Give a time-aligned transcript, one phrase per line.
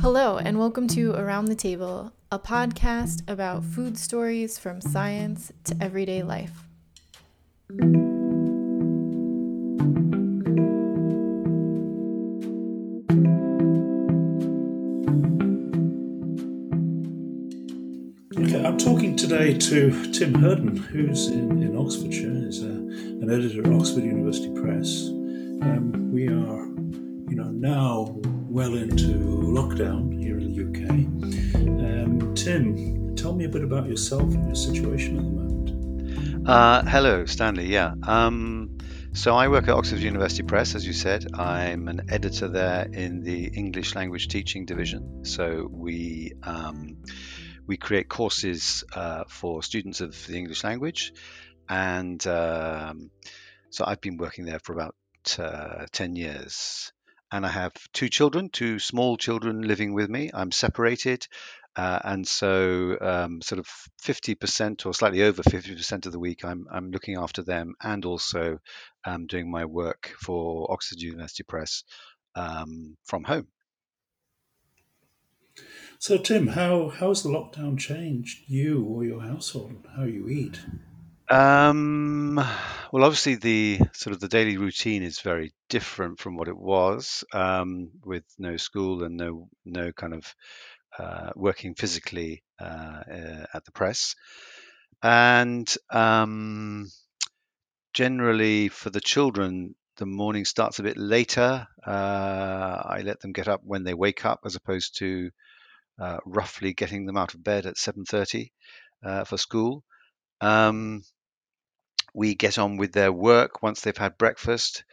[0.00, 5.76] Hello, and welcome to Around the Table, a podcast about food stories from science to
[5.80, 6.64] everyday life.
[18.36, 22.34] Okay, I'm talking today to Tim Hurden, who's in, in Oxfordshire.
[22.46, 25.06] He's a, an editor at Oxford University Press.
[25.62, 26.64] Um, we are,
[27.32, 30.90] you know, now well into lockdown here in the UK.
[31.64, 36.46] Um, Tim, tell me a bit about yourself and your situation at the moment.
[36.46, 37.68] Uh, hello, Stanley.
[37.68, 37.94] Yeah.
[38.02, 38.76] Um,
[39.14, 41.24] so I work at Oxford University Press, as you said.
[41.32, 45.24] I'm an editor there in the English language teaching division.
[45.24, 46.98] So we um,
[47.66, 51.14] we create courses uh, for students of the English language,
[51.66, 53.10] and um,
[53.70, 54.94] so I've been working there for about
[55.38, 56.92] uh, ten years.
[57.32, 60.30] And I have two children, two small children living with me.
[60.34, 61.26] I'm separated,
[61.74, 63.66] uh, and so um, sort of
[64.02, 68.58] 50% or slightly over 50% of the week I'm, I'm looking after them and also
[69.06, 71.84] um, doing my work for Oxford University Press
[72.34, 73.48] um, from home.
[75.98, 79.86] So, Tim, how has the lockdown changed you or your household?
[79.96, 80.60] How you eat?
[81.32, 86.58] Um, well, obviously, the sort of the daily routine is very different from what it
[86.58, 90.34] was, um, with no school and no no kind of
[90.98, 92.64] uh, working physically uh,
[93.10, 94.14] uh, at the press,
[95.02, 96.90] and um,
[97.94, 101.66] generally for the children, the morning starts a bit later.
[101.86, 105.30] Uh, I let them get up when they wake up, as opposed to
[105.98, 108.52] uh, roughly getting them out of bed at 7:30
[109.02, 109.82] uh, for school.
[110.42, 111.04] Um,
[112.14, 114.84] we get on with their work once they've had breakfast.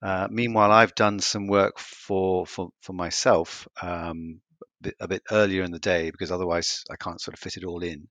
[0.00, 5.22] Uh, meanwhile, I've done some work for for, for myself um, a, bit, a bit
[5.30, 8.08] earlier in the day because otherwise I can't sort of fit it all in.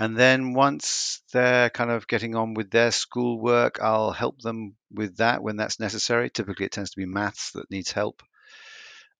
[0.00, 5.18] And then once they're kind of getting on with their schoolwork, I'll help them with
[5.18, 6.30] that when that's necessary.
[6.30, 8.22] Typically, it tends to be maths that needs help.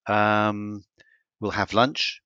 [0.05, 0.83] Um,
[1.39, 2.21] we'll have lunch.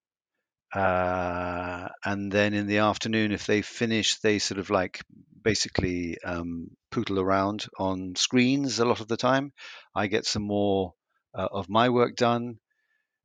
[0.74, 5.02] Uh, and then in the afternoon, if they finish, they sort of like
[5.44, 9.52] basically um, pootle around on screens a lot of the time.
[9.96, 10.94] I get some more
[11.34, 12.59] uh, of my work done.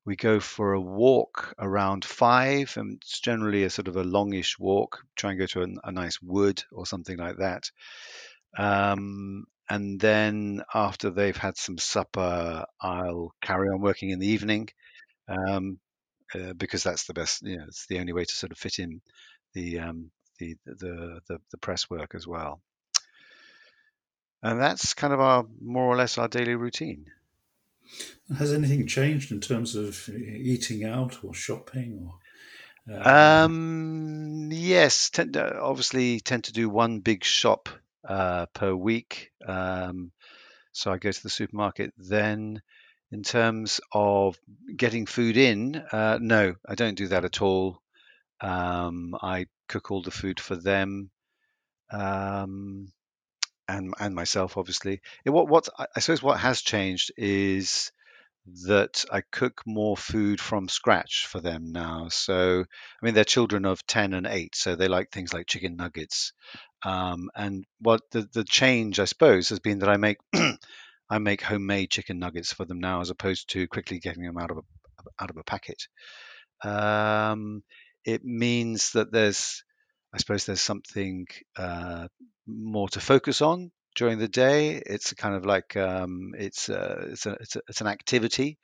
[0.07, 4.59] We go for a walk around five, and it's generally a sort of a longish
[4.59, 5.03] walk.
[5.17, 7.71] Try and go to a, a nice wood or something like that.
[8.57, 14.69] Um, and then after they've had some supper, I'll carry on working in the evening.
[15.29, 15.79] Um,
[16.35, 17.43] uh, because that's the best.
[17.43, 19.01] You know, it's the only way to sort of fit in
[19.53, 22.61] the um, the, the the the press work as well.
[24.43, 27.07] And that's kind of our more or less our daily routine.
[28.39, 32.19] Has anything changed in terms of eating out or shopping or?
[32.91, 37.71] Uh, um, yes, tend to, obviously tend to do one big shop
[38.07, 39.31] uh, per week.
[39.47, 40.13] Um,
[40.73, 42.61] so I go to the supermarket then.
[43.15, 44.37] In terms of
[44.77, 47.81] getting food in, uh, no, I don't do that at all.
[48.41, 51.13] Um, I cook all the food for them,
[51.93, 52.93] um,
[53.69, 55.01] and and myself, obviously.
[55.25, 57.93] It, what what I suppose what has changed is
[58.67, 62.09] that I cook more food from scratch for them now.
[62.09, 65.77] So, I mean, they're children of 10 and 8, so they like things like chicken
[65.77, 66.33] nuggets.
[66.85, 70.19] Um, and what the, the change, I suppose, has been that I make
[71.15, 74.51] I make homemade chicken nuggets for them now, as opposed to quickly getting them out
[74.51, 74.63] of a
[75.21, 75.87] out of a packet.
[76.65, 77.63] Um,
[78.05, 79.63] it means that there's,
[80.13, 81.27] I suppose, there's something
[81.57, 82.09] uh,
[82.49, 84.83] more to focus on during the day.
[84.85, 88.59] It's kind of like um, it's uh, it's a, it's, a, it's an activity.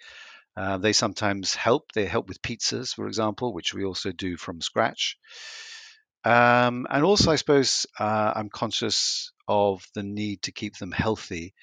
[0.56, 1.92] Uh, they sometimes help.
[1.92, 5.18] They help with pizzas, for example, which we also do from scratch.
[6.24, 11.54] Um, and also, I suppose uh, I'm conscious of the need to keep them healthy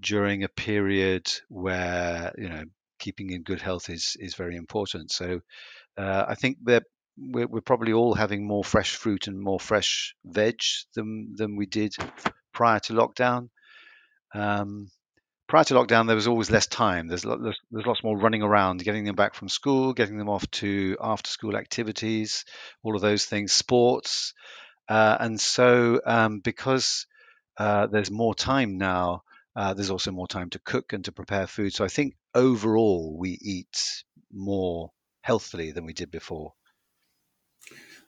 [0.00, 2.64] during a period where you know
[2.98, 5.10] keeping in good health is is very important.
[5.10, 5.40] So
[5.96, 6.84] uh, I think that
[7.16, 10.58] we're, we're, probably all having more fresh fruit and more fresh veg
[10.94, 11.94] than than we did
[12.52, 13.48] prior to lockdown.
[14.34, 14.90] Um,
[15.46, 17.06] prior to lockdown, there was always less time.
[17.06, 20.50] There's, there's, there's lots more running around, getting them back from school, getting them off
[20.52, 22.44] to after school activities,
[22.82, 24.34] all of those things, sports,
[24.88, 27.06] uh, and so um, because
[27.56, 29.22] uh, there's more time now,
[29.56, 31.72] uh, there's also more time to cook and to prepare food.
[31.74, 34.90] So I think overall we eat more
[35.22, 36.52] healthily than we did before.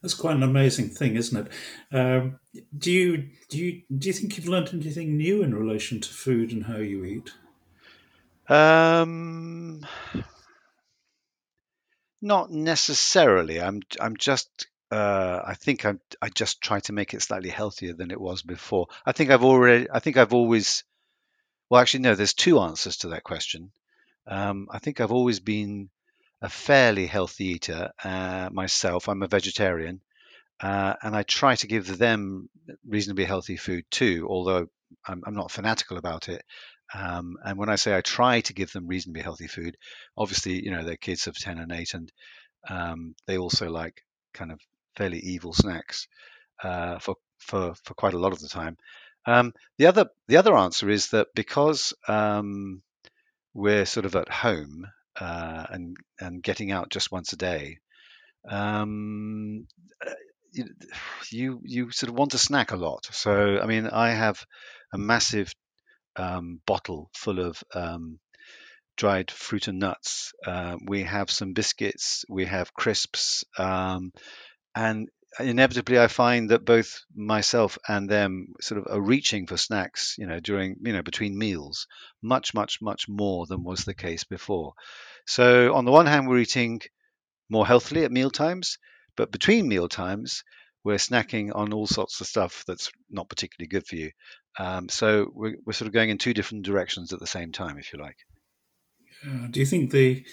[0.03, 1.53] That's quite an amazing thing, isn't it?
[1.97, 2.39] Um,
[2.77, 6.53] do you do you do you think you've learned anything new in relation to food
[6.53, 7.33] and how you eat?
[8.49, 9.85] Um,
[12.21, 13.61] not necessarily.
[13.61, 17.95] I'm I'm just uh, I think I'm I just try to make it slightly healthier
[17.95, 18.89] than it was before.
[19.05, 20.85] I think I've already I think I've always
[21.71, 23.71] well actually no, there's two answers to that question.
[24.27, 25.91] Um, I think I've always been
[26.43, 29.09] a fairly healthy eater uh, myself.
[29.09, 30.01] I'm a vegetarian,
[30.61, 32.49] uh, and I try to give them
[32.87, 34.69] reasonably healthy food too, although
[35.07, 36.45] I'm, I'm not fanatical about it.
[36.95, 39.77] Um, and when I say I try to give them reasonably healthy food,
[40.17, 42.13] obviously, you know, they're kids of 10 and 8, and
[42.69, 44.03] um, they also like
[44.35, 44.61] kind of
[44.97, 46.07] fairly evil snacks
[46.63, 48.77] uh, for, for, for quite a lot of the time.
[49.27, 52.83] Um, the other the other answer is that because um,
[53.55, 54.87] we're sort of at home
[55.21, 57.79] uh, and and getting out just once a day,
[58.49, 59.67] um,
[60.07, 60.13] uh,
[61.31, 63.07] you you sort of want to snack a lot.
[63.11, 64.45] So I mean, I have
[64.93, 65.53] a massive
[66.17, 68.19] um, bottle full of um,
[68.97, 70.33] dried fruit and nuts.
[70.45, 72.25] Uh, we have some biscuits.
[72.29, 74.13] We have crisps, um,
[74.75, 75.09] and
[75.41, 80.17] inevitably, I find that both myself and them sort of are reaching for snacks.
[80.19, 81.87] You know, during you know between meals,
[82.23, 84.75] much much much more than was the case before.
[85.27, 86.81] So on the one hand, we're eating
[87.49, 88.79] more healthily at meal times,
[89.17, 90.43] but between meal times,
[90.85, 94.11] we're snacking on all sorts of stuff that's not particularly good for you.
[94.59, 97.79] Um, so we're, we're sort of going in two different directions at the same time,
[97.79, 98.17] if you like.
[99.27, 100.25] Uh, do you think the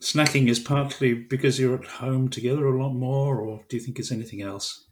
[0.00, 3.98] snacking is partly because you're at home together a lot more, or do you think
[3.98, 4.84] it's anything else?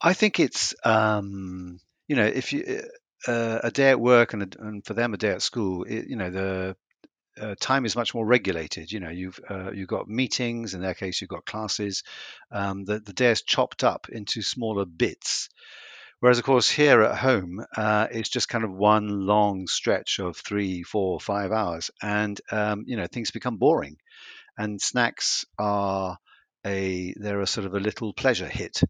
[0.00, 1.78] I think it's um,
[2.08, 2.82] you know if you
[3.26, 6.06] uh, a day at work and, a, and for them a day at school, it,
[6.08, 6.76] you know the
[7.40, 8.92] uh, time is much more regulated.
[8.92, 10.74] You know, you've uh, you've got meetings.
[10.74, 12.02] In their case, you've got classes.
[12.50, 15.48] Um, the the day is chopped up into smaller bits.
[16.22, 20.36] Whereas, of course, here at home, uh, it's just kind of one long stretch of
[20.36, 23.96] three, four, five hours, and um, you know things become boring.
[24.56, 26.16] And snacks are
[26.64, 28.82] a they're a sort of a little pleasure hit,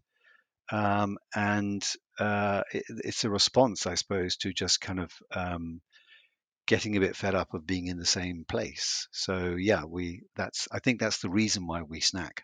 [0.71, 1.83] um, and
[2.19, 5.81] uh, it, it's a response, I suppose, to just kind of um,
[6.67, 9.07] getting a bit fed up of being in the same place.
[9.11, 12.43] So yeah, we that's I think that's the reason why we snack.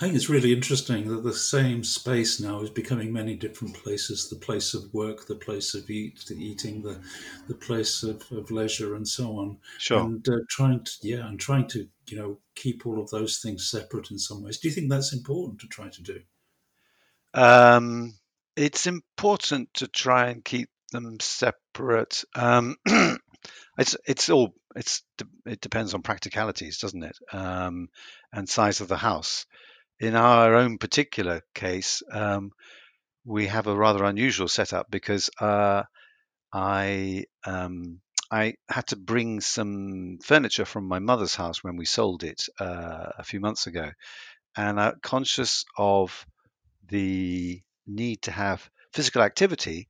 [0.00, 4.28] I think it's really interesting that the same space now is becoming many different places:
[4.28, 7.00] the place of work, the place of eat, the eating, the
[7.46, 9.58] the place of, of leisure, and so on.
[9.78, 10.00] Sure.
[10.00, 13.68] And uh, trying to yeah, and trying to you know keep all of those things
[13.68, 14.58] separate in some ways.
[14.58, 16.20] Do you think that's important to try to do?
[17.34, 18.14] Um,
[18.56, 22.24] it's important to try and keep them separate.
[22.34, 22.76] Um,
[23.78, 25.02] it's it's all it's
[25.46, 27.16] it depends on practicalities, doesn't it?
[27.32, 27.88] Um,
[28.32, 29.46] and size of the house.
[30.00, 32.50] In our own particular case, um,
[33.24, 35.84] we have a rather unusual setup because uh,
[36.52, 38.00] I um,
[38.30, 43.12] I had to bring some furniture from my mother's house when we sold it uh,
[43.18, 43.90] a few months ago,
[44.56, 46.26] and I'm conscious of
[46.88, 49.88] the need to have physical activity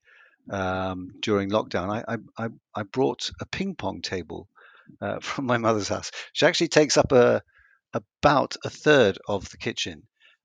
[0.50, 4.48] um, during lockdown, I, I, I brought a ping pong table
[5.00, 7.42] uh, from my mother's house, which actually takes up a
[7.94, 10.02] about a third of the kitchen.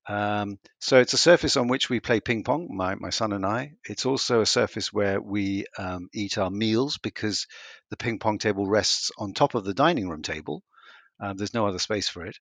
[0.09, 3.45] Um, so it's a surface on which we play ping pong, my, my son and
[3.45, 3.73] I.
[3.85, 7.47] It's also a surface where we um, eat our meals because
[7.89, 10.63] the ping pong table rests on top of the dining room table.
[11.19, 12.37] Uh, there's no other space for it.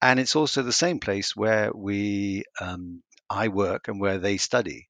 [0.00, 4.88] And it's also the same place where we um, I work and where they study.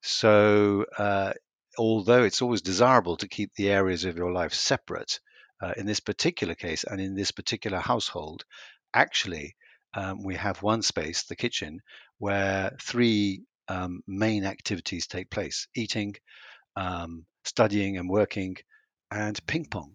[0.00, 1.32] So, uh,
[1.76, 5.20] although it's always desirable to keep the areas of your life separate,
[5.60, 8.44] uh, in this particular case and in this particular household,
[8.94, 9.56] actually,
[9.94, 11.80] um, we have one space, the kitchen,
[12.18, 16.14] where three um, main activities take place eating,
[16.76, 18.56] um, studying and working,
[19.10, 19.94] and ping pong.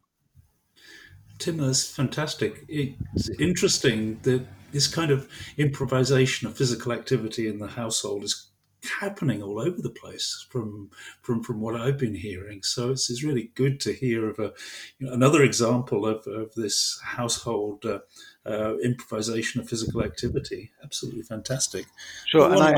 [1.40, 2.66] Tim, that's fantastic.
[2.68, 8.48] It's interesting that this kind of improvisation of physical activity in the household is
[8.90, 10.90] happening all over the place from
[11.22, 12.64] from from what I've been hearing.
[12.64, 14.54] So it's, it's really good to hear of a
[15.00, 18.00] you know, another example of, of this household uh,
[18.46, 20.72] uh, improvisation of physical activity.
[20.84, 21.86] Absolutely fantastic.
[22.28, 22.74] Sure, and I,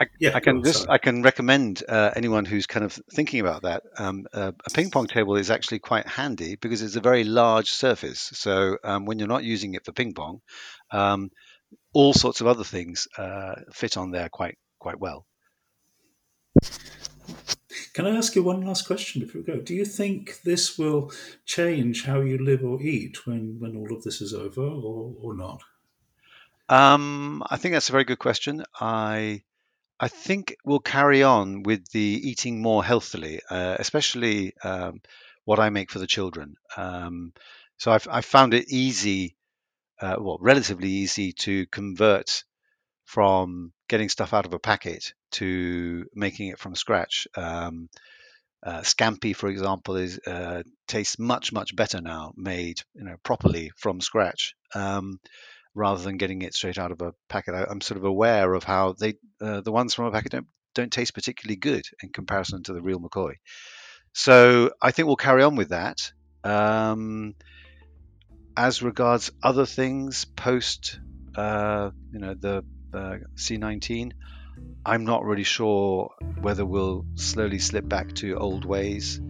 [0.00, 3.62] I, yeah, I can just I can recommend uh, anyone who's kind of thinking about
[3.62, 3.82] that.
[3.98, 7.70] Um, uh, a ping pong table is actually quite handy because it's a very large
[7.70, 8.30] surface.
[8.32, 10.40] So um, when you're not using it for ping pong,
[10.90, 11.30] um,
[11.92, 15.26] all sorts of other things uh, fit on there quite quite well.
[17.92, 19.60] Can I ask you one last question before we go?
[19.60, 21.12] Do you think this will
[21.44, 25.34] change how you live or eat when, when all of this is over or, or
[25.34, 25.62] not?
[26.68, 28.64] Um, I think that's a very good question.
[28.80, 29.42] I
[29.98, 35.02] I think we'll carry on with the eating more healthily, uh, especially um,
[35.44, 36.56] what I make for the children.
[36.76, 37.34] Um,
[37.76, 39.36] so I've, i found it easy,
[40.00, 42.44] uh, well, relatively easy to convert
[43.10, 47.26] from getting stuff out of a packet to making it from scratch.
[47.36, 47.88] Um,
[48.64, 53.72] uh, scampi, for example, is uh, tastes much much better now made you know properly
[53.76, 55.18] from scratch um,
[55.74, 57.54] rather than getting it straight out of a packet.
[57.54, 60.46] I, am sort of aware of how they uh, the ones from a packet don't
[60.76, 63.34] don't taste particularly good in comparison to the real McCoy.
[64.12, 65.98] So I think we'll carry on with that.
[66.44, 67.34] Um,
[68.56, 71.00] as regards other things post,
[71.34, 72.64] uh, you know, the
[72.94, 74.12] uh, C19,
[74.84, 79.20] I'm not really sure whether we'll slowly slip back to old ways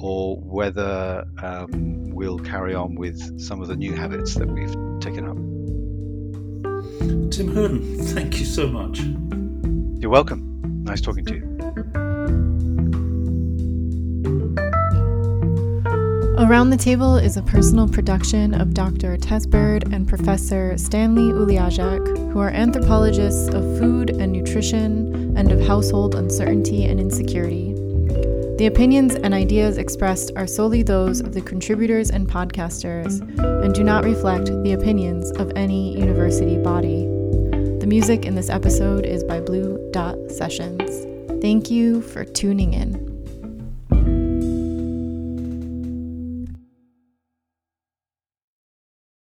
[0.00, 5.28] or whether um, we'll carry on with some of the new habits that we've taken
[5.28, 5.36] up.
[7.30, 9.00] Tim Hurden, thank you so much.
[10.00, 10.82] You're welcome.
[10.84, 12.03] Nice talking to you.
[16.44, 19.16] Around the Table is a personal production of Dr.
[19.16, 25.66] Tess Bird and Professor Stanley Ulijaszek, who are anthropologists of food and nutrition and of
[25.66, 27.72] household uncertainty and insecurity.
[28.58, 33.22] The opinions and ideas expressed are solely those of the contributors and podcasters
[33.64, 37.06] and do not reflect the opinions of any university body.
[37.80, 41.06] The music in this episode is by Blue Dot Sessions.
[41.40, 43.03] Thank you for tuning in.